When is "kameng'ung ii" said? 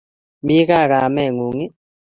0.91-1.73